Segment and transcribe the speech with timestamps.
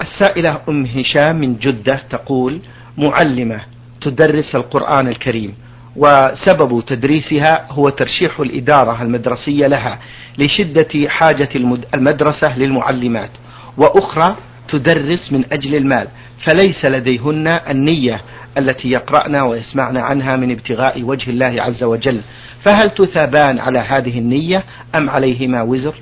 [0.00, 2.60] السائلة أم هشام من جدة تقول
[2.98, 3.60] معلمة
[4.00, 5.54] تدرس القرآن الكريم
[5.96, 9.98] وسبب تدريسها هو ترشيح الإدارة المدرسية لها
[10.38, 11.48] لشدة حاجة
[11.96, 13.30] المدرسة للمعلمات
[13.76, 14.36] وأخرى
[14.68, 16.08] تدرس من أجل المال
[16.46, 18.20] فليس لديهن النية
[18.58, 22.20] التي يقرأن ويسمعن عنها من ابتغاء وجه الله عز وجل
[22.64, 24.64] فهل تثابان على هذه النية
[24.96, 25.94] أم عليهما وزر؟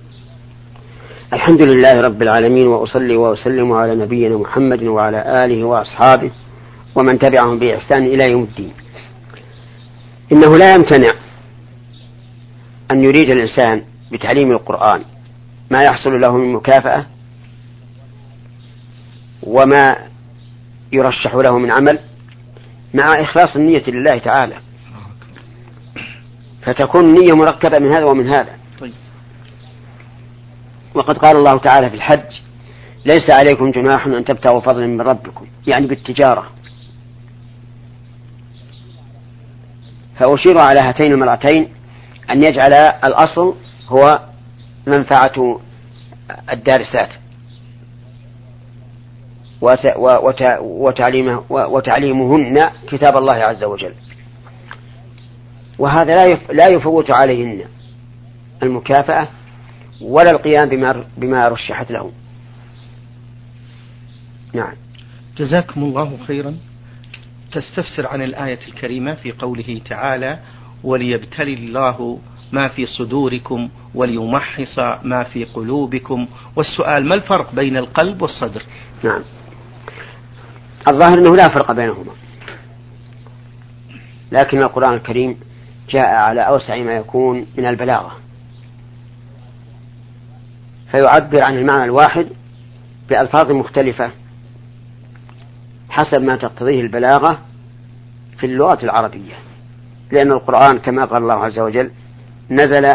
[1.33, 6.31] الحمد لله رب العالمين وأصلي وأسلم على نبينا محمد وعلى آله وأصحابه
[6.95, 8.73] ومن تبعهم بإحسان إلى يوم الدين
[10.33, 11.11] إنه لا يمتنع
[12.91, 15.05] أن يريد الإنسان بتعليم القرآن
[15.71, 17.07] ما يحصل له من مكافأة
[19.43, 19.97] وما
[20.93, 21.99] يرشح له من عمل
[22.95, 24.57] مع إخلاص النية لله تعالى
[26.63, 28.57] فتكون النية مركبة من هذا ومن هذا.
[30.97, 32.41] وقد قال الله تعالى في الحج
[33.05, 36.47] ليس عليكم جناح أن تبتغوا فضلا من ربكم يعني بالتجارة.
[40.19, 41.69] فأشير على هاتين المرأتين
[42.31, 42.73] أن يجعل
[43.05, 43.55] الأصل
[43.89, 44.21] هو
[44.87, 45.61] منفعة
[46.53, 47.11] الدارسات
[50.61, 52.55] وتعليمه وتعليمهن
[52.89, 53.95] كتاب الله عز وجل.
[55.79, 57.65] وهذا لا لا يفوت عليهن
[58.63, 59.29] المكافأة
[60.01, 62.13] ولا القيام بما بما رشحت له.
[64.53, 64.75] نعم.
[65.37, 66.57] جزاكم الله خيرا.
[67.53, 70.39] تستفسر عن الآية الكريمة في قوله تعالى
[70.85, 72.19] وليبتلي الله
[72.53, 76.27] ما في صدوركم وليمحص ما في قلوبكم.
[76.57, 78.63] والسؤال ما الفرق بين القلب والصدر؟
[79.03, 79.23] نعم.
[80.89, 82.13] الظاهر أنه لا فرق بينهما.
[84.33, 85.41] لكن القرآن الكريم
[85.89, 88.26] جاء على أوسع ما يكون من البلاغة.
[90.91, 92.29] فيعبر عن المعنى الواحد
[93.09, 94.11] بألفاظ مختلفة
[95.89, 97.39] حسب ما تقتضيه البلاغة
[98.39, 99.35] في اللغة العربية.
[100.13, 101.91] لأن القرآن كما قال الله عز وجل
[102.51, 102.89] نزل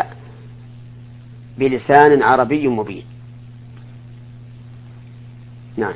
[1.57, 3.03] بلسان عربي مبين.
[5.77, 5.93] نعم.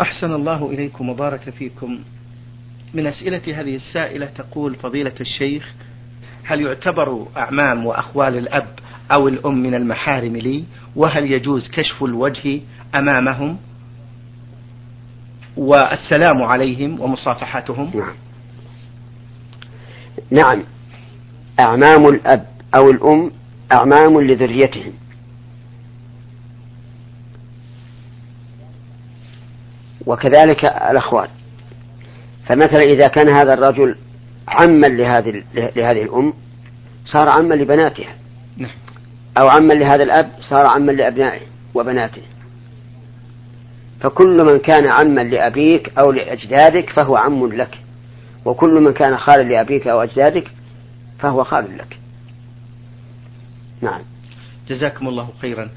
[0.00, 1.98] أحسن الله إليكم وبارك فيكم.
[2.94, 5.74] من أسئلة هذه السائلة تقول فضيلة الشيخ
[6.44, 8.78] هل يعتبر أعمام وأخوال الأب
[9.12, 10.64] أو الأم من المحارم لي
[10.96, 12.60] وهل يجوز كشف الوجه
[12.94, 13.56] أمامهم؟
[15.56, 18.14] والسلام عليهم ومصافحتهم نعم.
[20.30, 20.62] نعم.
[21.60, 23.30] أعمام الأب أو الأم
[23.72, 24.92] أعمام لذريتهم.
[30.06, 31.28] وكذلك الأخوان.
[32.46, 33.96] فمثلا إذا كان هذا الرجل
[34.48, 36.32] عما لهذه لهذه الأم
[37.06, 38.25] صار عما لبناتها.
[39.40, 41.40] أو عما لهذا الأب صار عما لأبنائه
[41.74, 42.22] وبناته.
[44.00, 47.78] فكل من كان عما لأبيك أو لأجدادك فهو عم لك.
[48.44, 50.50] وكل من كان خالا لأبيك أو أجدادك
[51.18, 51.98] فهو خال لك.
[53.80, 54.00] نعم.
[54.68, 55.68] جزاكم الله خيرا.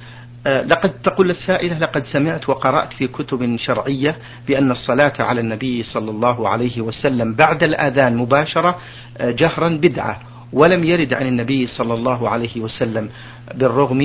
[0.48, 4.16] آه، لقد تقول السائلة لقد سمعت وقرأت في كتب شرعية
[4.48, 8.80] بأن الصلاة على النبي صلى الله عليه وسلم بعد الآذان مباشرة
[9.18, 10.29] آه، جهرا بدعة.
[10.54, 13.10] ولم يرد عن النبي صلى الله عليه وسلم
[13.56, 13.98] بالرغم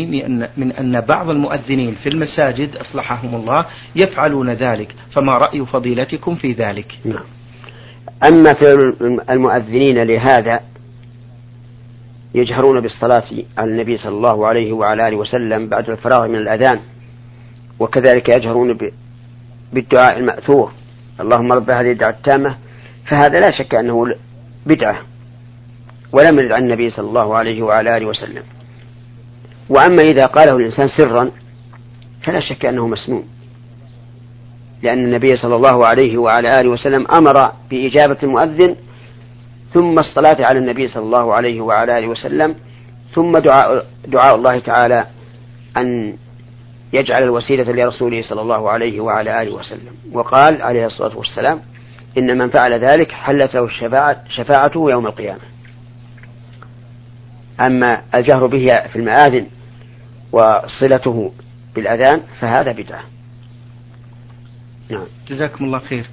[0.57, 3.67] من أن بعض المؤذنين في المساجد أصلحهم الله
[3.97, 4.95] يفعلون ذلك.
[5.11, 7.25] فما رأي فضيلتكم في ذلك؟ نعم.
[8.29, 8.95] أما في
[9.31, 10.61] المؤذنين لهذا
[12.35, 13.25] يجهرون بالصلاة
[13.59, 16.81] على النبي صلى الله عليه وعلى آله وسلم بعد الفراغ من الأذان
[17.79, 18.79] وكذلك يجهرون
[19.73, 20.73] بالدعاء المأثور.
[21.21, 22.57] اللهم رب هذه الدعوة التامة
[23.07, 24.15] فهذا لا شك أنه
[24.67, 25.14] بدعة.
[26.15, 28.43] ولم يرد عن النبي صلى الله عليه وعلى آله وسلم.
[29.69, 31.31] وأما إذا قاله الإنسان سرا
[32.25, 33.29] فلا شك أنه مسنون.
[34.83, 38.77] لأن النبي صلى الله عليه وعلى آله وسلم أمر بإجابة المؤذن
[39.75, 42.55] ثم الصلاة على النبي صلى الله عليه وعلى آله وسلم
[43.15, 45.07] ثم دعاء, دعاء الله تعالى
[45.79, 46.17] أن
[46.93, 49.93] يجعل الوسيلة لرسوله صلى الله عليه وعلى آله وسلم.
[50.13, 51.61] وقال عليه الصلاة والسلام
[52.19, 53.69] إن من فعل ذلك حلت له
[54.29, 55.54] شفاعته يوم القيامة.
[57.61, 59.47] أما الجهر به في المآذن
[60.33, 61.33] وصلته
[61.75, 63.03] بالأذان فهذا بدعة.
[64.91, 65.05] نعم.
[65.29, 66.07] جزاكم الله خير.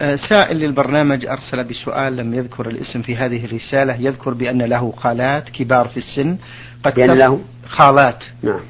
[0.00, 3.94] آه، سائل للبرنامج أرسل بسؤال لم يذكر الاسم في هذه الرسالة.
[3.94, 6.36] يذكر بأن له خالات كبار في السن.
[6.84, 8.24] قد بأن له؟ خالات.
[8.42, 8.60] نعم.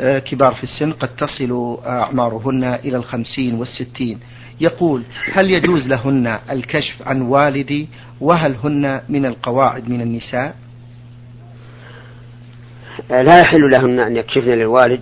[0.00, 4.18] آه، كبار في السن قد تصل أعمارهن إلى الخمسين والستين.
[4.60, 5.02] يقول
[5.32, 7.88] هل يجوز لهن الكشف عن والدي؟
[8.20, 10.54] وهل هن من القواعد من النساء؟
[13.10, 15.00] لا يحل لهن أن يكشفن للوالد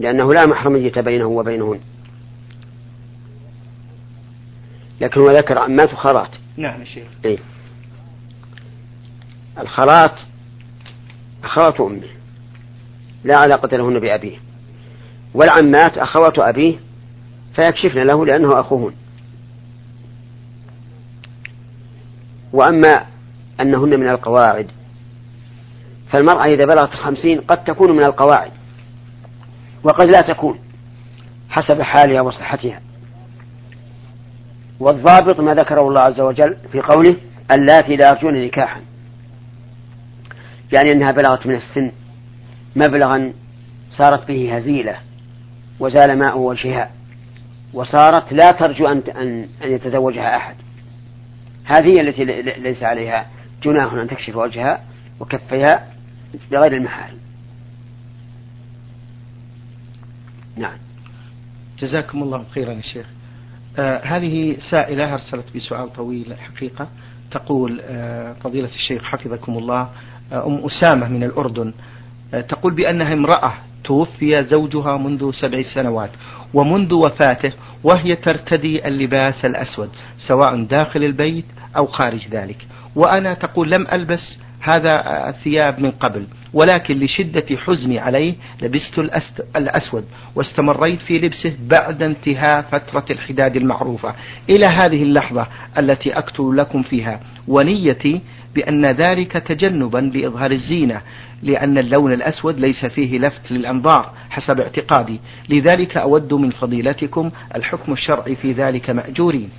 [0.00, 1.80] لأنه لا محرمية بينه وبينهن.
[5.00, 6.30] لكن هو ذكر عمات وخالات.
[6.56, 7.08] نعم يا شيخ.
[7.24, 7.38] إيه؟
[9.58, 10.20] الخالات
[11.44, 12.08] أخوات أمه
[13.24, 14.38] لا علاقة لهن بأبيه.
[15.34, 16.76] والعمات أخوات أبيه
[17.54, 18.94] فيكشفن له لأنه أخوهن.
[22.52, 23.06] وأما
[23.60, 24.70] أنهن من القواعد
[26.16, 28.50] فالمرأة إذا بلغت الخمسين قد تكون من القواعد
[29.84, 30.58] وقد لا تكون
[31.48, 32.80] حسب حالها وصحتها.
[34.80, 37.16] والضابط ما ذكره الله عز وجل في قوله
[37.52, 38.80] اللاتي لا يرجون نكاحا.
[40.72, 41.92] يعني أنها بلغت من السن
[42.76, 43.32] مبلغا
[43.90, 44.96] صارت به هزيلة
[45.80, 46.90] وزال ماء وجهها
[47.74, 49.02] وصارت لا ترجو أن
[49.62, 50.54] أن يتزوجها أحد.
[51.64, 53.26] هذه التي ليس عليها
[53.62, 54.80] جناح أن تكشف وجهها
[55.20, 55.95] وكفيها.
[56.50, 57.18] بغير المحارم
[60.56, 60.78] نعم.
[61.78, 63.06] جزاكم الله خيرا يا شيخ.
[63.78, 66.88] آه هذه سائلة أرسلت بسؤال طويل الحقيقة
[67.30, 69.88] تقول آه فضيلة الشيخ حفظكم الله
[70.32, 71.72] آه أم أسامة من الأردن
[72.34, 73.52] آه تقول بأنها امرأة
[73.84, 76.10] توفي زوجها منذ سبع سنوات
[76.54, 77.52] ومنذ وفاته
[77.84, 79.90] وهي ترتدي اللباس الأسود
[80.28, 81.44] سواء داخل البيت
[81.76, 82.66] أو خارج ذلك.
[82.94, 88.98] وأنا تقول لم ألبس هذا الثياب من قبل ولكن لشدة حزني عليه لبست
[89.56, 90.04] الأسود
[90.34, 94.14] واستمريت في لبسه بعد انتهاء فترة الحداد المعروفة.
[94.50, 95.46] إلى هذه اللحظة
[95.82, 98.20] التي أكتب لكم فيها ونيتي
[98.54, 101.02] بأن ذلك تجنبا لإظهار الزينة
[101.42, 105.20] لأن اللون الأسود ليس فيه لفت للأنظار حسب اعتقادي.
[105.48, 109.50] لذلك أود من فضيلتكم الحكم الشرعي في ذلك مأجورين.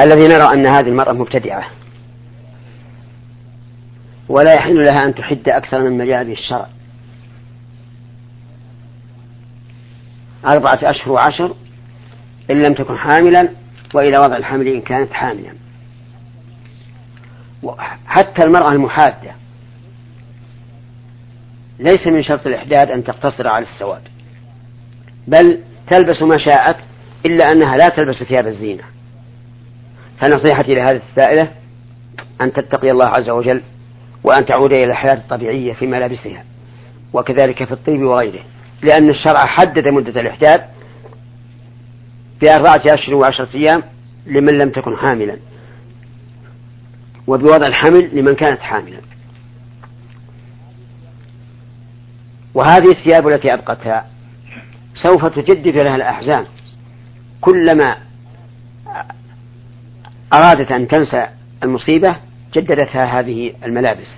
[0.00, 1.83] الذي نرى أن هذه المرأة مبتدعة.
[4.28, 6.68] ولا يحل لها أن تحد أكثر من مجال الشرع.
[10.46, 11.54] أربعة أشهر وعشر
[12.50, 13.48] إن لم تكن حاملا
[13.94, 15.54] وإلى وضع الحمل إن كانت حاملا.
[18.06, 19.30] حتى المرأة المحادة
[21.78, 24.02] ليس من شرط الإحداد أن تقتصر على السواد
[25.28, 25.60] بل
[25.90, 26.76] تلبس ما شاءت
[27.26, 28.84] إلا أنها لا تلبس ثياب الزينة.
[30.20, 31.50] فنصيحتي لهذه السائلة
[32.40, 33.62] أن تتقي الله عز وجل
[34.24, 36.44] وأن تعود إلى الحياة الطبيعية في ملابسها
[37.12, 38.44] وكذلك في الطيب وغيره
[38.82, 40.64] لأن الشرع حدد مدة الإحداد
[42.42, 43.82] بأربعة أشهر وعشرة أيام
[44.26, 45.36] لمن لم تكن حاملا
[47.26, 49.00] وبوضع الحمل لمن كانت حاملا.
[52.54, 54.06] وهذه الثياب التي أبقتها
[54.94, 56.46] سوف تجدد لها الأحزان.
[57.40, 57.96] كلما
[60.32, 61.28] أرادت أن تنسى
[61.62, 62.16] المصيبة
[62.54, 64.16] جددتها هذه الملابس.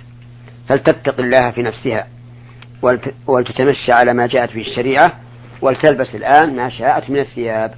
[0.69, 2.07] فلتتق الله في نفسها
[3.27, 5.13] ولتتمشى على ما جاءت به الشريعة
[5.61, 7.73] ولتلبس الآن ما شاءت من الثياب.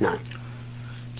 [0.00, 0.18] نعم.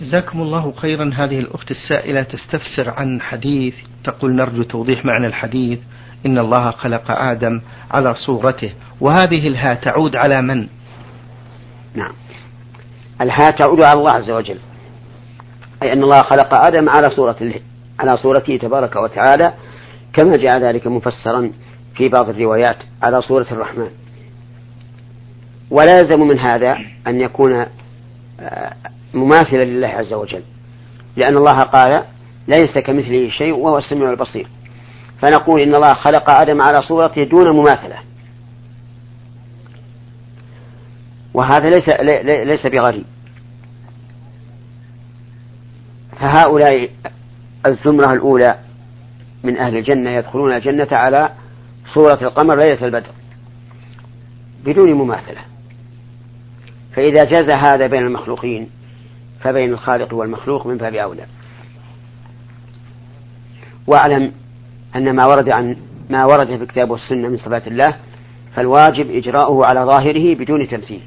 [0.01, 1.11] جزاكم الله خيرا.
[1.15, 3.75] هذه الأخت السائلة تستفسر عن حديث
[4.05, 5.79] تقول نرجو توضيح معنى الحديث.
[6.27, 8.73] إن الله خلق آدم على صورته.
[9.01, 10.69] وهذه الهاء تعود على من؟
[11.95, 12.13] نعم.
[13.21, 14.59] الهاء تعود على الله عز وجل.
[15.83, 17.37] أي أن الله خلق آدم على صورة
[18.01, 19.55] على صورته تبارك وتعالى
[20.13, 21.53] كما جاء ذلك مفسرا
[21.97, 23.91] في بعض الروايات على صورة الرحمن.
[25.71, 27.67] ولا يلزم من هذا أن يكون
[28.41, 28.75] آه،
[29.15, 30.43] مماثلا لله عز وجل.
[31.17, 32.05] لأن الله قال
[32.49, 34.47] ليس كمثله شيء وهو السميع البصير
[35.23, 37.97] فنقول إن الله خلق آدم على صورته دون مماثلة
[41.35, 41.89] وهذا ليس
[42.25, 43.05] ليس بغريب.
[46.21, 46.89] فهؤلاء
[47.67, 48.59] الزمرة الأولى
[49.45, 51.31] من أهل الجنة يدخلون الجنة على
[51.95, 53.11] صورة القمر ليلة البدر
[54.65, 55.41] بدون مماثلة.
[56.93, 58.71] فإذا جاز هذا بين المخلوقين
[59.41, 61.27] فبين الخالق والمخلوق من باب أولى.
[63.87, 64.33] واعلم
[64.97, 65.77] أن ما ورد عن
[66.11, 67.95] ما ورد في الكتاب والسنة من صفات الله
[68.55, 71.01] فالواجب إجراؤه على ظاهره بدون تمثيل.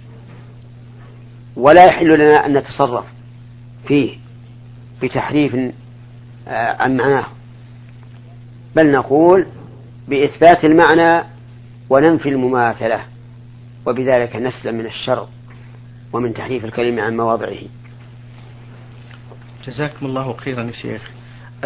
[1.55, 3.05] ولا يحل لنا أن نتصرف
[3.87, 4.17] فيه
[5.03, 5.73] بتحريف
[6.51, 7.25] عن معناه
[8.75, 9.45] بل نقول
[10.07, 11.23] بإثبات المعنى
[11.89, 13.01] وننفي المماثلة
[13.85, 15.27] وبذلك نسلم من الشر
[16.13, 17.61] ومن تحريف الكلمة عن مواضعه.
[19.67, 21.11] جزاكم الله خيرا يا شيخ.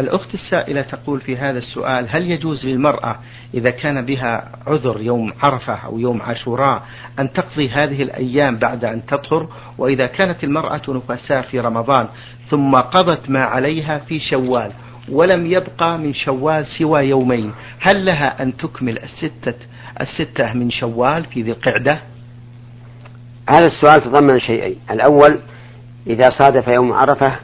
[0.00, 3.16] الأخت السائلة تقول في هذا السؤال هل يجوز للمرأة
[3.54, 6.82] إذا كان بها عذر يوم عرفة أو يوم عاشوراء
[7.18, 9.48] أن تقضي هذه الأيام بعد أن تطهر؟
[9.78, 12.08] وإذا كانت المرأة نفساء في رمضان
[12.50, 14.72] ثم قضت ما عليها في شوال
[15.08, 19.54] ولم يبقى من شوال سوى يومين هل لها أن تكمل الستة
[20.00, 22.00] الستة من شوال في ذي القعدة؟
[23.50, 24.76] هذا السؤال تضمن شيئين.
[24.90, 25.40] الأول
[26.06, 27.36] إذا صادف يوم عرفة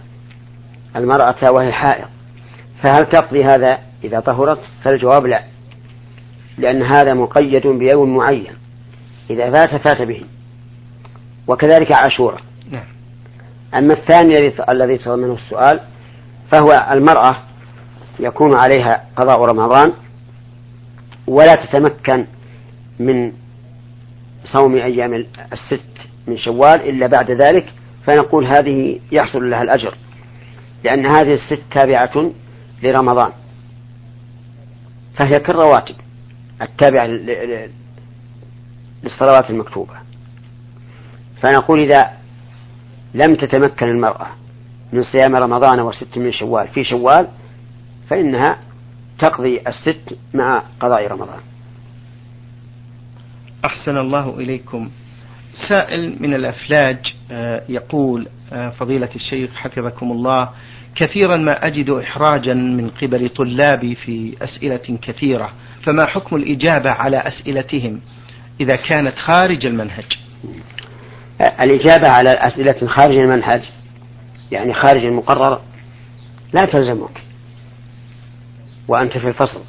[0.97, 2.12] المرأة وهي حائض.
[2.83, 5.45] فهل تقضي هذا إذا طهرت؟ فالجواب لا.
[6.59, 8.53] لأن هذا مقيد بيوم معين.
[9.31, 10.23] إذا فات فات به.
[11.47, 12.85] وكذلك عاشوراء نعم.
[13.75, 14.33] أما الثاني
[14.69, 15.81] الذي تضمنه السؤال
[16.53, 17.37] فهو المرأة
[18.21, 19.93] يكون عليها قضاء رمضان
[21.27, 22.27] ولا تتمكن
[22.99, 23.33] من
[24.45, 25.15] صوم أيام
[25.53, 27.73] الست من شوال إلا بعد ذلك
[28.07, 29.95] فنقول هذه يحصل لها الأجر.
[30.85, 32.33] لأن هذه الست تابعة
[32.83, 33.33] لرمضان
[35.15, 35.95] فهي كالرواتب
[36.62, 37.07] التابعة
[39.03, 39.95] للصلوات المكتوبة.
[41.43, 42.11] فنقول إذا
[43.15, 44.27] لم تتمكن المرأة
[44.93, 47.29] من صيام رمضان وست من شوال في شوال
[48.11, 48.59] فإنها
[49.19, 51.41] تقضي الست مع قضاء رمضان.
[53.65, 54.91] أحسن الله إليكم.
[55.69, 60.49] سائل من الأفلاج آه، يقول آه، فضيلة الشيخ حفظكم الله
[60.95, 65.53] كثيرا ما أجد إحراجا من قبل طلابي في أسئلة كثيرة
[65.87, 68.01] فما حكم الإجابة على أسئلتهم
[68.61, 70.19] إذا كانت خارج المنهج
[71.61, 73.63] الإجابة على أسئلة خارج المنهج
[74.51, 75.61] يعني خارج المقرر
[76.53, 77.23] لا تلزمك
[78.89, 79.61] وأنت في الفصل.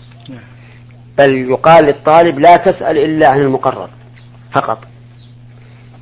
[1.18, 3.89] بل يقال للطالب لا تسأل إلا عن المقرر
[4.51, 4.84] فقط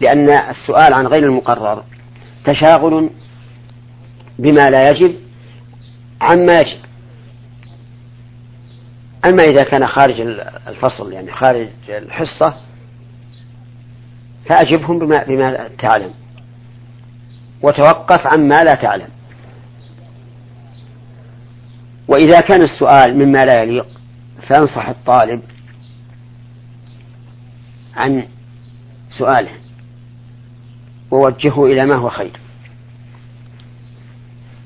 [0.01, 1.84] لأن السؤال عن غير المقرر
[2.46, 3.10] تشاغل
[4.41, 5.15] بما لا يجب
[6.21, 6.79] عما يجب.
[9.25, 10.21] أما إذا كان خارج
[10.67, 12.55] الفصل يعني خارج الحصة
[14.45, 16.13] فأجبهم بما, بما تعلم.
[17.62, 19.10] وتوقف عما لا تعلم.
[22.07, 23.88] وإذا كان السؤال مما لا يليق
[24.50, 25.41] فانصح الطالب
[27.95, 28.27] عن
[29.17, 29.51] سؤاله.
[31.12, 32.31] ووجهه إلى ما هو خير.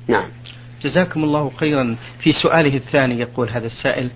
[0.08, 0.26] نعم.
[0.82, 1.96] جزاكم الله خيرا.
[2.20, 4.10] في سؤاله الثاني يقول هذا السائل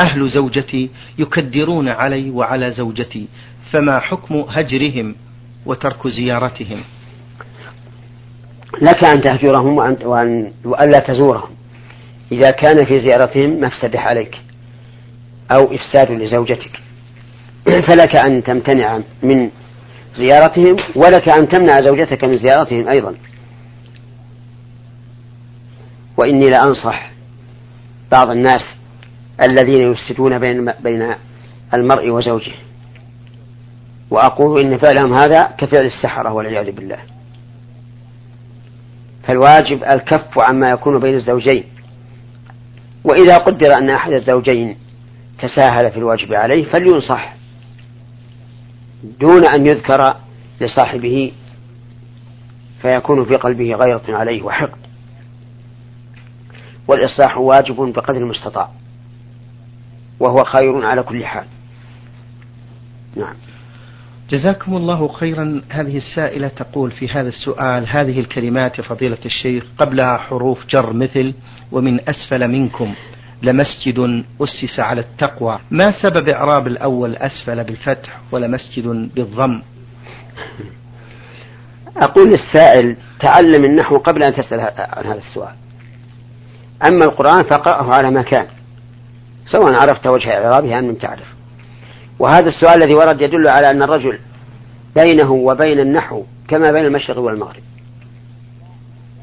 [0.00, 3.28] أهل زوجتي يكدرون علي وعلى زوجتي
[3.72, 5.14] فما حكم هجرهم
[5.66, 6.80] وترك زيارتهم؟
[8.82, 11.50] لك أن تهجرهم وأن, وأن وألا تزورهم.
[12.32, 14.36] إذا كان في زيارتهم مفسدة عليك
[15.56, 16.80] أو إفساد لزوجتك.
[17.88, 19.50] فلك أن تمتنع من
[20.16, 23.14] زيارتهم ولك أن تمنع زوجتك من زيارتهم أيضا.
[26.16, 27.10] وإني لأنصح
[28.12, 28.60] بعض الناس
[29.48, 31.14] الذين يفسدون بين بين
[31.74, 32.52] المرء وزوجه.
[34.10, 36.98] وأقول إن فعلهم هذا كفعل السحرة والعياذ بالله.
[39.22, 41.64] فالواجب الكف عما يكون بين الزوجين.
[43.04, 44.76] وإذا قدر أن أحد الزوجين
[45.38, 47.34] تساهل في الواجب عليه فلينصح
[49.20, 50.16] دون أن يذكر
[50.60, 51.32] لصاحبه
[52.82, 54.89] فيكون في قلبه غيرة عليه وحقد.
[56.90, 58.68] والإصلاح واجب بقدر المستطاع.
[60.20, 61.46] وهو خير على كل حال.
[63.16, 63.34] نعم.
[64.30, 65.62] جزاكم الله خيرا.
[65.68, 71.34] هذه السائلة تقول في هذا السؤال هذه الكلمات يا فضيلة الشيخ قبلها حروف جر مثل
[71.72, 72.94] ومن أسفل منكم
[73.42, 75.58] لمسجد أسس على التقوى.
[75.70, 79.62] ما سبب إعراب الأول أسفل بالفتح ولمسجد بالضم؟
[81.96, 85.54] أقول للسائل تعلم النحو قبل أن تسأل عن هذا السؤال.
[86.86, 88.46] أما القرآن فقرأه على ما كان
[89.46, 91.26] سواء عرفت وجه إعرابه أم لم تعرف
[92.18, 94.18] وهذا السؤال الذي ورد يدل على أن الرجل
[94.96, 97.62] بينه وبين النحو كما بين المشرق والمغرب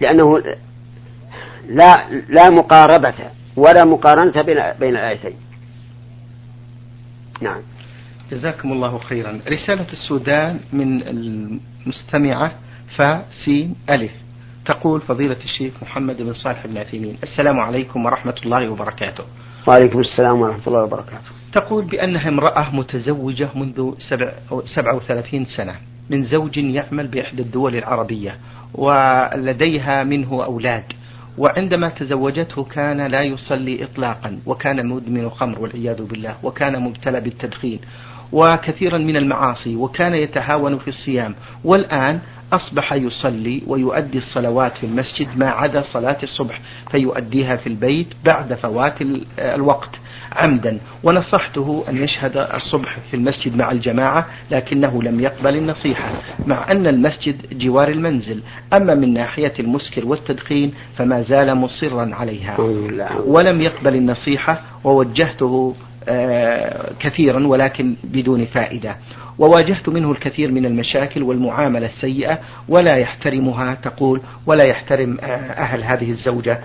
[0.01, 0.39] لأنه
[1.69, 3.15] لا لا مقاربة
[3.55, 5.35] ولا مقارنة بين بين الآيتين.
[7.41, 7.61] نعم.
[8.31, 9.39] جزاكم الله خيرا.
[9.47, 12.51] رسالة السودان من المستمعة
[12.97, 14.11] فا سين ألف
[14.67, 19.23] تقول فضيلة الشيخ محمد بن صالح بن عثيمين السلام عليكم ورحمة الله وبركاته.
[19.67, 21.31] وعليكم السلام ورحمة الله وبركاته.
[21.53, 24.31] تقول بأنها امرأة متزوجة منذ سبع
[24.65, 25.75] سبعة وثلاثين سنة
[26.09, 28.37] من زوج يعمل بإحدى الدول العربية
[28.73, 30.83] ولديها منه أولاد
[31.37, 37.79] وعندما تزوجته كان لا يصلي إطلاقا وكان مدمن خمر والعياذ بالله وكان مبتلى بالتدخين
[38.31, 42.19] وكثيرا من المعاصي وكان يتهاون في الصيام والآن
[42.53, 46.61] أصبح يصلي ويؤدي الصلوات في المسجد ما عدا صلاة الصبح
[46.91, 48.93] فيؤديها في البيت بعد فوات
[49.39, 49.89] الوقت
[50.31, 50.79] عمدا.
[51.03, 56.11] ونصحته أن يشهد الصبح في المسجد مع الجماعة لكنه لم يقبل النصيحة
[56.45, 58.43] مع أن المسجد جوار المنزل.
[58.81, 62.57] أما من ناحية المسكر والتدخين فما زال مصرا عليها.
[63.25, 65.75] ولم يقبل النصيحة ووجهته
[66.09, 68.97] آه، كثيرا ولكن بدون فائدة.
[69.39, 72.39] وواجهت منه الكثير من المشاكل والمعاملة السيئة
[72.69, 73.73] ولا يحترمها.
[73.73, 76.61] تقول ولا يحترم أهل هذه الزوجة.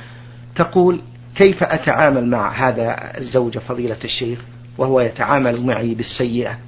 [0.56, 1.00] تقول
[1.34, 4.38] كيف أتعامل مع هذا الزوجة فضيلة الشيخ
[4.78, 6.58] وهو يتعامل معي بالسيئة؟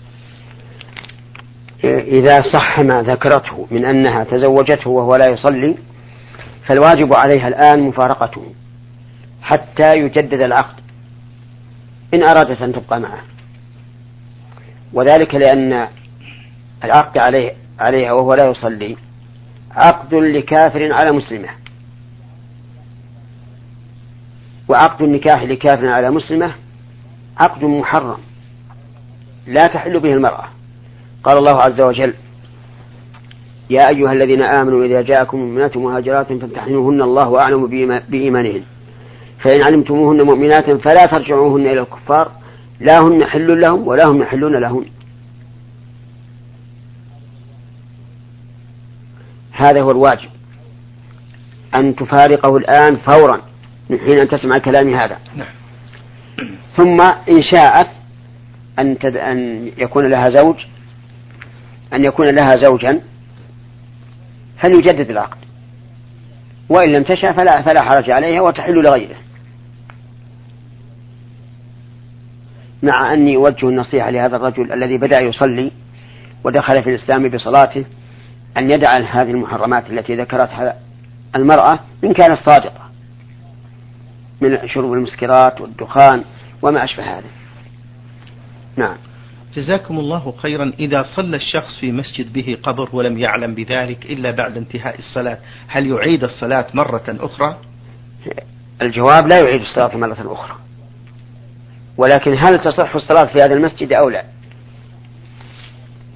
[1.84, 5.74] إذا صح ما ذكرته من أنها تزوجته وهو لا يصلي
[6.66, 8.46] فالواجب عليها الآن مفارقته
[9.42, 10.80] حتى يجدد العقد
[12.14, 13.22] إن أرادت أن تبقى معه.
[14.94, 15.88] وذلك لأن
[16.84, 18.96] العقد عليه عليها وهو لا يصلي
[19.70, 21.48] عقد لكافر على مسلمة.
[24.68, 26.54] وعقد النكاح لكافر على مسلمة
[27.36, 28.18] عقد محرم
[29.46, 30.44] لا تحل به المرأة.
[31.24, 32.14] قال الله عز وجل
[33.70, 37.66] يا أيها الذين آمنوا إذا جاءكم مؤمنات مهاجرات فامتحنوهن الله أعلم
[38.08, 38.62] بإيمانهن.
[39.38, 42.30] فإن علمتموهن مؤمنات فلا ترجعوهن إلى الكفار
[42.80, 44.84] لا هن حل لهم ولا هم يحلون لهن.
[49.52, 50.30] هذا هو الواجب.
[51.76, 53.40] أن تفارقه الآن فورا
[53.90, 55.18] من حين أن تسمع كلامي هذا.
[55.36, 55.48] نعم.
[56.76, 57.90] ثم إن شاءت
[58.78, 59.16] أن تد...
[59.16, 60.56] أن يكون لها زوج
[61.92, 63.00] أن يكون لها زوجا
[64.62, 65.38] فليجدد العقد.
[66.68, 69.16] وإن لم تشأ فلا فلا حرج عليها وتحل لغيره.
[72.84, 75.70] مع أني أوجه النصيحة لهذا الرجل الذي بدأ يصلي
[76.44, 77.84] ودخل في الإسلام بصلاته
[78.56, 80.76] أن يدع هذه المحرمات التي ذكرتها
[81.36, 82.84] المرأة إن كانت صادقة
[84.40, 86.24] من شرب المسكرات والدخان
[86.62, 87.26] وما أشبه هذا.
[88.76, 88.96] نعم.
[89.54, 90.72] جزاكم الله خيرا.
[90.78, 95.38] إذا صلى الشخص في مسجد به قبر ولم يعلم بذلك إلا بعد انتهاء الصلاة
[95.68, 97.56] هل يعيد الصلاة مرة أخرى؟
[98.82, 100.63] الجواب لا يعيد الصلاة مرة أخرى.
[101.96, 104.24] ولكن هل تصح الصلاة في هذا المسجد أو لا؟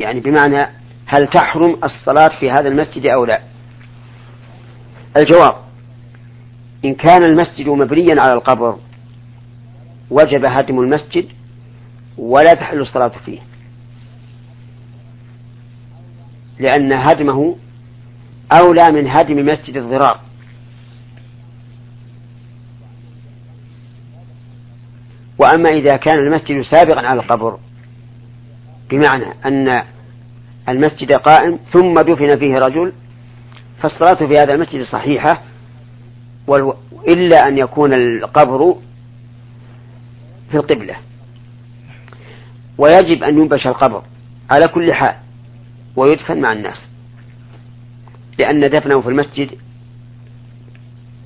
[0.00, 0.66] يعني بمعنى
[1.06, 3.40] هل تحرم الصلاة في هذا المسجد أو لا؟
[5.16, 5.54] الجواب
[6.84, 8.78] إن كان المسجد مبنيا على القبر
[10.10, 11.28] وجب هدم المسجد
[12.18, 13.38] ولا تحل الصلاة فيه.
[16.58, 17.56] لأن هدمه
[18.52, 20.20] أولى من هدم مسجد الضرار.
[25.38, 27.58] وأما إذا كان المسجد سابقا على القبر
[28.90, 29.82] بمعنى أن
[30.68, 32.92] المسجد قائم ثم دفن فيه رجل
[33.82, 35.42] فالصلاة في هذا المسجد صحيحة
[37.08, 38.76] إلا أن يكون القبر
[40.50, 40.96] في القبلة.
[42.78, 44.02] ويجب أن ينبش القبر
[44.50, 45.14] على كل حال
[45.96, 46.84] ويدفن مع الناس.
[48.38, 49.50] لأن دفنه في المسجد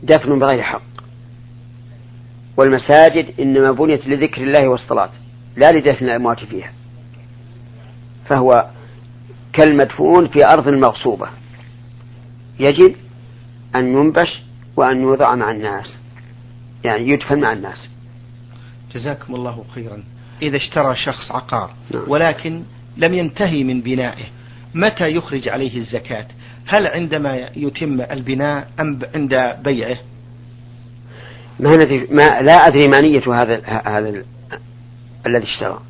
[0.03, 0.91] دفن بغير حق.
[2.57, 5.11] والمساجد إنما بنيت لذكر الله والصلاة
[5.57, 6.73] لا لدفن الأموات فيها.
[8.27, 8.71] فهو
[9.53, 11.29] كالمدفون في أرض مغصوبة.
[12.61, 12.95] يجب
[13.77, 14.43] أن ينبش
[14.77, 15.97] وأن يوضع مع الناس
[16.85, 17.88] يعني يدفن مع الناس.
[18.95, 20.05] جزاكم الله خيرا.
[20.43, 22.05] إذا اشترى شخص عقار نعم.
[22.09, 22.62] ولكن
[22.97, 24.25] لم ينتهي من بنائه
[24.75, 26.27] متى يخرج عليه الزكاة؟
[26.67, 29.35] هل عندما يتم البناء أم عند
[29.65, 29.97] بيعه؟
[31.62, 31.77] ما,
[32.11, 34.25] ما لا أدري ما نية هذا هذا
[35.27, 35.81] الذي اشترى.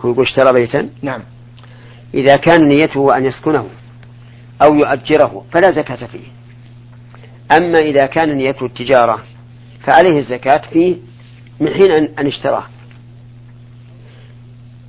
[0.00, 0.88] هو يقول اشترى بيتا.
[1.02, 1.22] نعم.
[2.14, 3.66] إذا كان نيته أن يسكنه
[4.62, 6.26] أو يؤجره فلا زكاة فيه.
[7.56, 9.22] أما إذا كان نيته التجارة
[9.86, 10.96] فعليه الزكاة فيه
[11.60, 12.64] من حين أن اشتراه.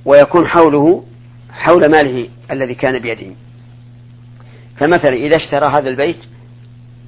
[0.04, 1.04] ويكون حوله
[1.50, 3.34] حول ماله الذي كان بيده.
[4.76, 6.18] فمثلا إذا اشترى هذا البيت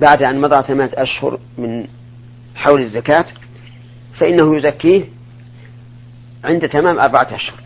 [0.01, 1.87] بعد أن مضى ثمانية أشهر من
[2.55, 3.27] حول الزكاة
[4.19, 5.05] فإنه يزكيه
[6.45, 7.61] عند تمام أربعة أشهر.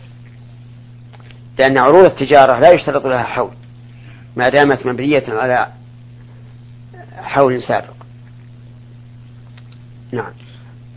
[1.59, 3.51] لأن عروض التجارة لا يشترط لها حول
[4.35, 5.67] ما دامت مبنية على
[7.17, 7.93] حول سابق.
[10.11, 10.33] نعم.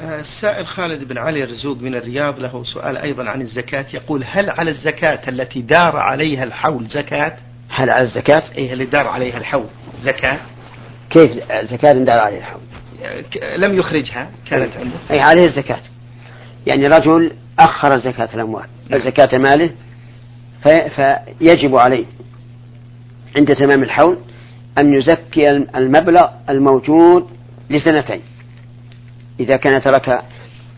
[0.01, 3.87] السائل خالد بن علي الرزوق من الرياض له سؤال أيضا عن الزكاة.
[3.95, 7.37] يقول هل على الزكاة التي دار عليها الحول زكاة؟
[7.69, 9.67] هل على الزكاة؟ إيه اللي دار عليها الحول
[10.01, 10.41] زكاة.
[11.11, 11.31] كيف
[11.65, 12.63] زكاة دار عليها الحول؟
[13.57, 14.97] لم يخرجها كانت عنده.
[15.11, 15.81] أي عليه الزكاة.
[16.67, 19.01] يعني رجل أخر زكاة الأموال نعم.
[19.01, 19.71] زكاة ماله
[20.63, 22.05] فيجب عليه
[23.37, 24.19] عند تمام الحول
[24.79, 27.31] أن يزكي المبلغ الموجود
[27.71, 28.23] لسنتين.
[29.41, 30.23] إذا كان ترك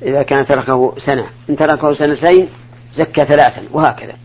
[0.02, 2.48] إذا كان تركه سنة إن تركه سنتين
[2.94, 4.16] زكى ثلاثا وهكذا.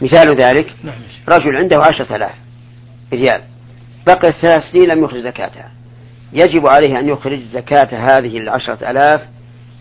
[0.00, 0.94] مثال ذلك نعم.
[1.28, 2.34] رجل عنده عشرة آلاف
[3.12, 3.42] ريال.
[4.06, 5.70] بقي ثلاث سنين لم يخرج زكاتها.
[6.32, 9.20] يجب عليه أن يخرج زكاة هذه العشرة آلاف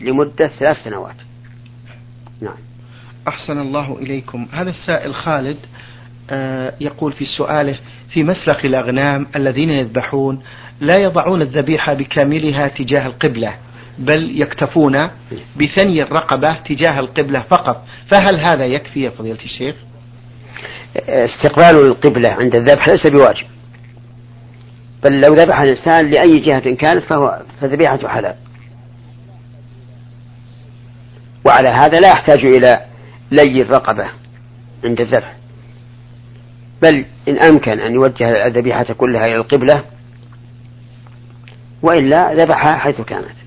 [0.02, 1.16] لمدة ثلاث سنوات.
[2.42, 2.58] نعم.
[3.28, 4.48] أحسن الله إليكم.
[4.52, 5.58] هذا السائل خالد
[6.32, 7.80] آه، يقول في سؤاله
[8.14, 10.42] في مسلخ الأغنام الذين يذبحون
[10.82, 13.56] لا يضعون الذبيحة بكاملها تجاه القبلة
[14.00, 14.94] بل يكتفون
[15.56, 17.84] بثني الرقبة تجاه القبلة فقط.
[18.12, 19.76] فهل هذا يكفي يا فضيلة الشيخ؟
[21.10, 23.46] استقبال القبلة عند الذبح ليس بواجب.
[25.04, 28.36] بل لو ذبح الإنسان لأي جهة كانت فهو فذبيحة حلال.
[31.46, 32.86] وعلى هذا لا يحتاج إلى
[33.32, 34.06] لي الرقبة
[34.86, 35.36] عند الذبح.
[36.82, 39.84] بل إن أمكن أن يوجه الذبيحة كلها إلى القبلة
[41.82, 43.40] وإلا ذبحها حيث كانت.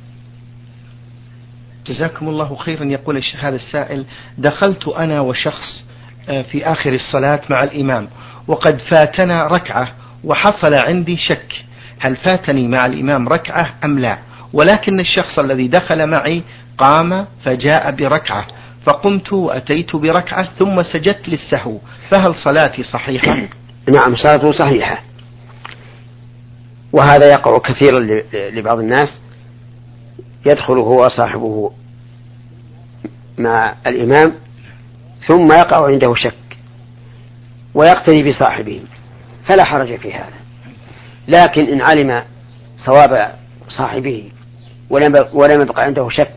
[1.86, 4.06] جزاكم الله خيرا يقول هذا السائل
[4.38, 5.84] دخلت أنا وشخص
[6.28, 8.08] آه، في آخر الصلاة مع الإمام
[8.48, 11.64] وقد فاتنا ركعة وحصل عندي شك
[12.00, 14.18] هل فاتني مع الإمام ركعة أم لا.
[14.52, 16.42] ولكن الشخص الذي دخل معي
[16.78, 18.46] قام فجاء بركعة.
[18.86, 21.78] فقمت وأتيت بركعة ثم سجدت للسهو.
[22.10, 23.48] فهل صلاتي صحيحة؟
[23.96, 25.02] نعم صلاته صحيحة.
[26.92, 29.18] وهذا يقع كثيرا لبعض الناس.
[30.46, 31.72] يدخل هو صاحبه
[33.38, 34.34] مع الإمام
[35.28, 36.34] ثم يقع عنده شك
[37.74, 38.80] ويقتدي بصاحبه.
[39.52, 40.42] فلا حرج في هذا.
[41.28, 42.24] لكن إن علم
[42.76, 43.34] صواب
[43.68, 44.30] صاحبه
[44.90, 46.34] ولم ولم يبقى عنده شك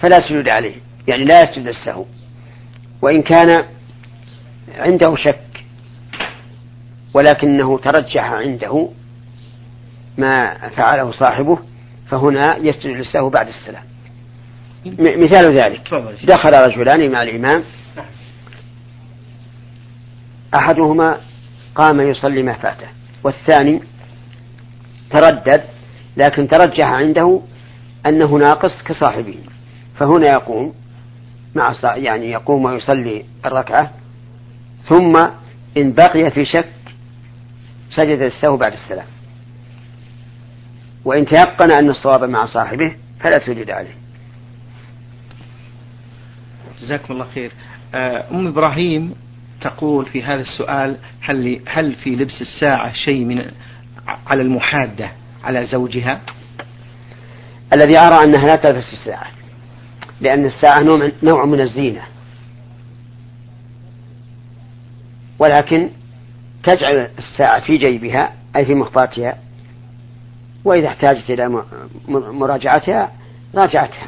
[0.00, 0.74] فلا سجود عليه.
[1.08, 2.04] يعني لا يسجد السهو
[3.02, 3.64] وإن كان
[4.78, 5.64] عنده شك
[7.14, 8.88] ولكنه ترجح عنده
[10.18, 11.58] ما فعله صاحبه
[12.10, 13.84] فهنا يسجد للسهو بعد السلام.
[14.98, 15.94] مثال ذلك.
[16.24, 17.64] دخل رجلان مع الإمام.
[20.54, 21.20] أحدهما
[21.74, 22.86] قام يصلي ما فاته
[23.24, 23.80] والثاني
[25.10, 25.62] تردد
[26.16, 27.40] لكن ترجح عنده
[28.06, 29.38] أنه ناقص كصاحبه.
[29.98, 30.74] فهنا يقوم
[31.54, 33.90] مع يعني يقوم ويصلي الركعة
[34.88, 35.12] ثم
[35.76, 36.72] إن بقي في شك
[37.90, 39.06] سجد السهو بعد السلام.
[41.04, 43.96] وإن تيقن أن الصواب مع صاحبه فلا سجد عليه.
[46.82, 47.52] جزاكم الله خير.
[47.94, 49.14] آه، أم إبراهيم
[49.62, 53.50] تقول في هذا السؤال هل هل في لبس الساعة شيء من
[54.26, 55.12] على المحادة
[55.44, 56.20] على زوجها؟
[57.76, 59.26] الذي أرى أنها لا تلبس الساعة
[60.20, 62.02] لأن الساعة نوع, نوع من الزينة
[65.38, 65.88] ولكن
[66.64, 69.38] تجعل الساعة في جيبها أي في مخطاتها
[70.64, 71.62] وإذا احتاجت إلى
[72.08, 73.12] مراجعتها
[73.54, 74.06] راجعتها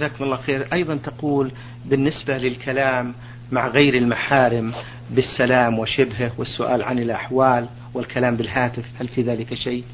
[0.00, 0.66] جزاكم الله خير.
[0.72, 1.52] أيضا تقول
[1.84, 3.14] بالنسبة للكلام
[3.52, 4.72] مع غير المحارم
[5.10, 9.84] بالسلام وشبهه والسؤال عن الأحوال والكلام بالهاتف هل في ذلك شيء؟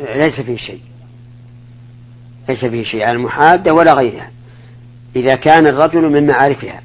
[0.00, 0.80] ليس فيه شيء.
[2.48, 3.02] ليس فيه شيء.
[3.02, 4.30] على المحادة ولا غيرها.
[5.16, 6.80] إذا كان الرجل من معارفها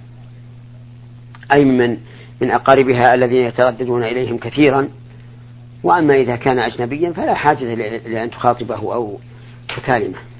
[1.56, 1.98] أي من
[2.42, 4.90] من أقاربها الذين يترددون إليهم كثيرا
[5.84, 7.74] وأما إذا كان أجنبيا فلا حاجة
[8.08, 9.20] لأن تخاطبه أو
[9.78, 10.31] تكالمه.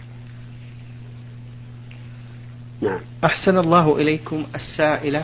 [2.82, 3.00] نعم.
[3.26, 5.24] أحسن الله إليكم السائلة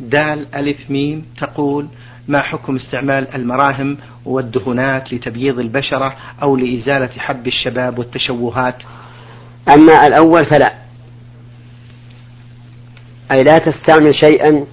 [0.00, 1.88] دال ألف ميم تقول
[2.28, 8.74] ما حكم استعمال المراهم والدهونات لتبييض البشرة أو لإزالة حب الشباب والتشوهات؟
[9.74, 10.74] أما الأول فلا.
[13.32, 14.66] أي لا تستعمل شيئا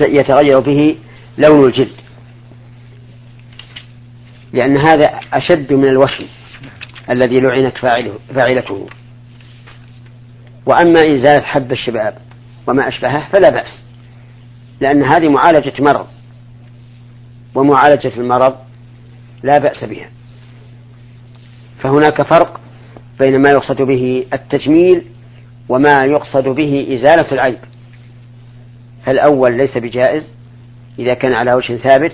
[0.00, 0.96] يتغير به
[1.38, 1.96] لون الجلد.
[4.52, 6.26] لأن هذا أشد من الوشم
[7.10, 8.88] الذي لعنت فاعله فاعلته.
[10.66, 12.18] وأما إزالة حب الشباب
[12.66, 13.82] وما أشبهه فلا بأس
[14.80, 16.06] لأن هذه معالجة مرض
[17.54, 18.56] ومعالجة المرض
[19.42, 20.10] لا بأس بها.
[21.82, 22.60] فهناك فرق
[23.20, 25.02] بين ما يقصد به التجميل
[25.68, 27.58] وما يقصد به إزالة العيب.
[29.04, 30.30] فالأول ليس بجائز
[30.98, 32.12] إذا كان على وجه ثابت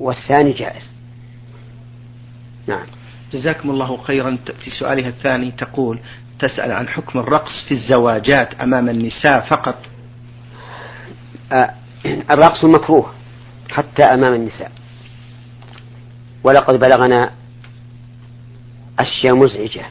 [0.00, 0.90] والثاني جائز.
[2.66, 2.86] نعم.
[3.32, 4.38] جزاكم الله خيرا.
[4.64, 5.98] في سؤالها الثاني تقول
[6.42, 9.76] تسأل عن حكم الرقص في الزواجات أمام النساء فقط.
[11.52, 11.74] آه
[12.06, 13.12] الرقص مكروه
[13.70, 14.72] حتى أمام النساء.
[16.44, 17.30] ولقد بلغنا
[18.98, 19.84] أشياء مزعجة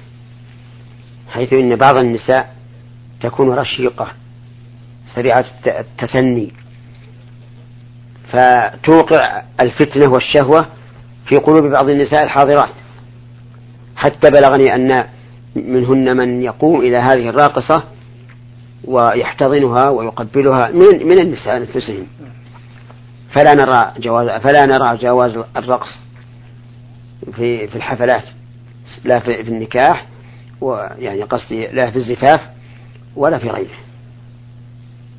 [1.30, 2.56] حيث إن بعض النساء
[3.22, 4.12] تكون رشيقة
[5.16, 6.54] سريعة التثني.
[8.32, 10.66] فتوقع الفتنة والشهوة
[11.26, 12.74] في قلوب بعض النساء الحاضرات.
[13.96, 15.08] حتى بلغني أن
[15.56, 17.84] منهن من يقوم إلى هذه الراقصة
[18.86, 22.08] ويحتضنها ويقبلها من من النساء أنفسهم.
[23.36, 25.90] فلا نرى جواز فلا نرى جواز الرقص
[27.36, 28.24] في في الحفلات
[29.04, 30.08] لا في, في النكاح
[30.62, 32.42] ويعني قصدي لا في الزفاف
[33.16, 33.78] ولا في غيره.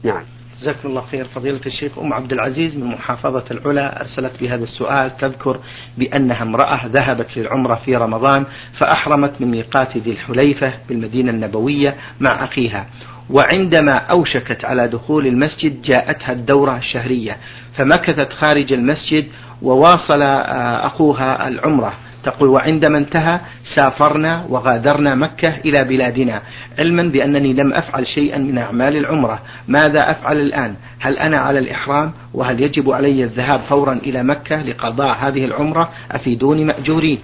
[0.02, 0.22] نعم.
[0.62, 1.24] جزاكم الله خير.
[1.24, 5.60] فضيلة الشيخ أم عبد العزيز من محافظة العلا أرسلت بهذا السؤال تذكر
[5.98, 8.46] بأنها امرأة ذهبت للعمرة في رمضان
[8.78, 12.86] فأحرمت من ميقات ذي الحليفة بالمدينة النبوية مع أخيها.
[13.30, 17.36] وعندما أوشكت على دخول المسجد جاءتها الدورة الشهرية
[17.76, 19.26] فمكثت خارج المسجد
[19.62, 21.92] وواصل آه، أخوها العمرة.
[22.24, 23.40] تقول وعندما انتهى
[23.76, 26.42] سافرنا وغادرنا مكة إلى بلادنا
[26.78, 29.42] علما بأنني لم أفعل شيئا من أعمال العمرة.
[29.68, 35.16] ماذا أفعل الآن؟ هل أنا على الإحرام؟ وهل يجب علي الذهاب فورا إلى مكة لقضاء
[35.20, 37.18] هذه العمرة؟ أفيدوني مأجورين.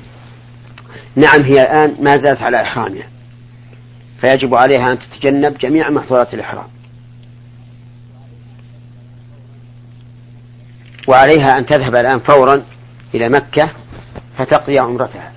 [1.17, 3.07] نعم هي الآن ما زالت على إحرامها
[4.21, 6.67] فيجب عليها أن تتجنب جميع محظورات الإحرام.
[11.09, 12.63] وعليها أن تذهب الآن فورا
[13.15, 13.71] إلى مكة
[14.39, 15.33] فتقضي عمرتها.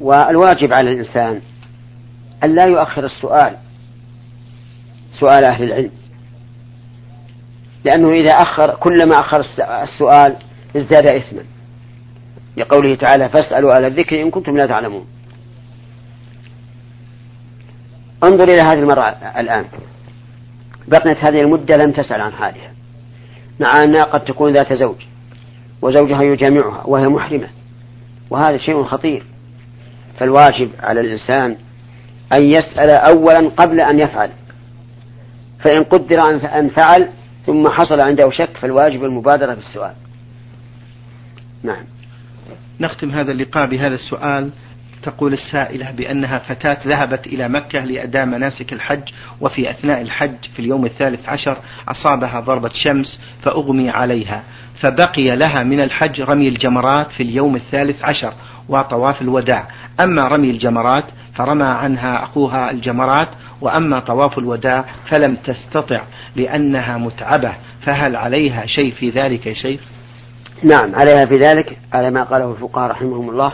[0.00, 1.40] والواجب على الإنسان
[2.44, 3.56] أن لا يؤخر السؤال
[5.20, 5.90] سؤال أهل العلم.
[7.84, 9.40] لأنه إذا أخر كلما أخر
[9.82, 10.36] السؤال
[10.76, 11.44] ازداد إثما.
[12.56, 15.06] لقوله تعالى فاسألوا أهل الذكر إن كنتم لا تعلمون.
[18.24, 19.64] انظر إلى هذه المرأة الآن.
[20.88, 22.72] بقيت هذه المدة لم تسأل عن حالها
[23.60, 24.96] مع أنها قد تكون ذات زوج.
[25.82, 27.48] وزوجها يجامعها وهي محرمة.
[28.30, 29.24] وهذا شيء خطير.
[30.18, 31.56] فالواجب على الإنسان
[32.32, 34.30] أن يسأل أولا قبل أن يفعل.
[35.64, 36.18] فإن قدر
[36.58, 37.08] أن فعل
[37.46, 39.94] ثم حصل عنده شك فالواجب المبادرة بالسؤال.
[41.62, 41.84] نعم.
[42.80, 44.50] نختم هذا اللقاء بهذا السؤال.
[45.02, 49.02] تقول السائلة بأنها فتاة ذهبت إلى مكة لأداء مناسك الحج
[49.40, 51.56] وفي أثناء الحج في اليوم الثالث عشر
[51.88, 54.42] أصابها ضربة شمس فأغمي عليها.
[54.82, 58.32] فبقي لها من الحج رمي الجمرات في اليوم الثالث عشر
[58.68, 59.68] وطواف الوداع.
[60.04, 63.28] أما رمي الجمرات فرمى عنها أخوها الجمرات
[63.60, 66.02] وأما طواف الوداع فلم تستطع
[66.36, 67.54] لأنها متعبة.
[67.82, 69.80] فهل عليها شيء في ذلك يا شيخ؟
[70.62, 73.52] نعم عليها في ذلك على ما قاله الفقهاء رحمهم الله.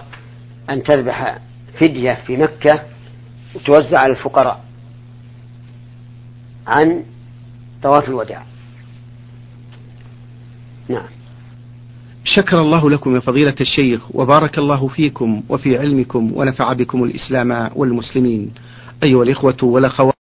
[0.70, 1.38] أن تذبح
[1.80, 2.82] فدية في مكة
[3.54, 4.64] وتوزع على الفقراء
[6.66, 7.04] عن
[7.82, 8.42] طواف الوداع.
[10.88, 11.06] نعم.
[12.24, 18.54] شكر الله لكم يا فضيلة الشيخ وبارك الله فيكم وفي علمكم ونفع بكم الإسلام والمسلمين.
[19.04, 20.14] أيها الإخوة والأخوات.